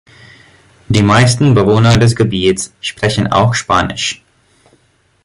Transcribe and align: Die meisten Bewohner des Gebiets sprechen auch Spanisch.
Die 0.89 1.03
meisten 1.03 1.53
Bewohner 1.53 1.95
des 1.95 2.15
Gebiets 2.15 2.73
sprechen 2.81 3.27
auch 3.31 3.53
Spanisch. 3.53 4.23